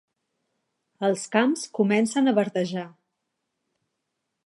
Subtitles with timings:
[1.09, 2.89] Els camps comencen a verdejar.